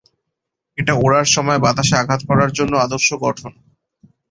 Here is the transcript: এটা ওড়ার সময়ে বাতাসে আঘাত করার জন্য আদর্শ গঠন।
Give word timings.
এটা 0.77 0.93
ওড়ার 1.03 1.27
সময়ে 1.27 1.63
বাতাসে 1.65 1.95
আঘাত 1.97 2.21
করার 2.29 2.51
জন্য 2.57 2.73
আদর্শ 2.77 3.09
গঠন। 3.25 3.51